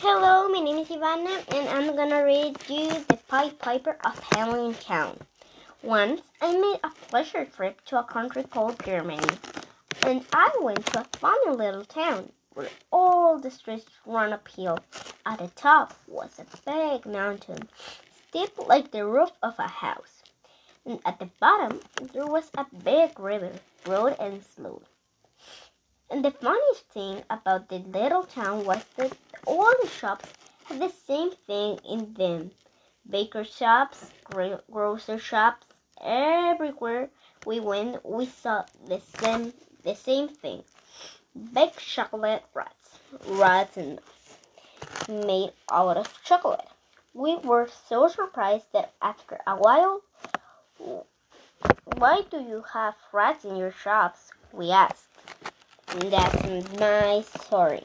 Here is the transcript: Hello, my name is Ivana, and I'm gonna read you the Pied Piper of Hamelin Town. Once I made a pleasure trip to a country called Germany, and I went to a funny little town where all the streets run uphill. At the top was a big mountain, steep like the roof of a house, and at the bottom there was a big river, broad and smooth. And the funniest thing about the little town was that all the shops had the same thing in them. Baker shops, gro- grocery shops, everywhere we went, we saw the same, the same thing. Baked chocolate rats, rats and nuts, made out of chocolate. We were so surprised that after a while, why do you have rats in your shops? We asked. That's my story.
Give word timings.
Hello, 0.00 0.48
my 0.48 0.60
name 0.60 0.78
is 0.78 0.90
Ivana, 0.90 1.42
and 1.52 1.68
I'm 1.68 1.96
gonna 1.96 2.24
read 2.24 2.56
you 2.68 2.88
the 3.08 3.18
Pied 3.26 3.58
Piper 3.58 3.98
of 4.04 4.20
Hamelin 4.30 4.80
Town. 4.80 5.18
Once 5.82 6.22
I 6.40 6.52
made 6.52 6.78
a 6.84 6.90
pleasure 7.08 7.44
trip 7.44 7.84
to 7.86 7.98
a 7.98 8.04
country 8.04 8.44
called 8.44 8.80
Germany, 8.84 9.26
and 10.02 10.24
I 10.32 10.56
went 10.60 10.86
to 10.86 11.00
a 11.00 11.18
funny 11.18 11.50
little 11.50 11.84
town 11.84 12.30
where 12.54 12.68
all 12.92 13.40
the 13.40 13.50
streets 13.50 13.90
run 14.06 14.32
uphill. 14.32 14.78
At 15.26 15.40
the 15.40 15.48
top 15.48 15.94
was 16.06 16.38
a 16.38 16.46
big 16.64 17.04
mountain, 17.04 17.68
steep 18.28 18.56
like 18.68 18.92
the 18.92 19.04
roof 19.04 19.32
of 19.42 19.58
a 19.58 19.66
house, 19.66 20.22
and 20.86 21.00
at 21.04 21.18
the 21.18 21.28
bottom 21.40 21.80
there 22.12 22.28
was 22.28 22.52
a 22.56 22.66
big 22.84 23.18
river, 23.18 23.54
broad 23.82 24.14
and 24.20 24.44
smooth. 24.44 24.84
And 26.08 26.24
the 26.24 26.30
funniest 26.30 26.86
thing 26.94 27.24
about 27.28 27.68
the 27.68 27.80
little 27.80 28.22
town 28.22 28.64
was 28.64 28.84
that 28.96 29.12
all 29.48 29.72
the 29.82 29.88
shops 29.88 30.26
had 30.66 30.78
the 30.78 30.92
same 31.06 31.30
thing 31.46 31.78
in 31.88 32.12
them. 32.12 32.50
Baker 33.08 33.44
shops, 33.44 34.10
gro- 34.24 34.60
grocery 34.70 35.18
shops, 35.18 35.66
everywhere 36.04 37.08
we 37.46 37.58
went, 37.58 38.04
we 38.04 38.26
saw 38.26 38.64
the 38.86 39.00
same, 39.00 39.54
the 39.84 39.94
same 39.94 40.28
thing. 40.28 40.62
Baked 41.54 41.78
chocolate 41.78 42.44
rats, 42.52 42.98
rats 43.26 43.76
and 43.78 43.96
nuts, 43.96 44.36
made 45.08 45.52
out 45.72 45.96
of 45.96 46.22
chocolate. 46.22 46.68
We 47.14 47.36
were 47.36 47.68
so 47.88 48.08
surprised 48.08 48.66
that 48.74 48.92
after 49.00 49.40
a 49.46 49.56
while, 49.56 50.02
why 51.96 52.20
do 52.30 52.38
you 52.38 52.64
have 52.74 52.94
rats 53.12 53.46
in 53.46 53.56
your 53.56 53.72
shops? 53.72 54.30
We 54.52 54.70
asked. 54.72 55.08
That's 55.96 56.78
my 56.78 57.24
story. 57.40 57.84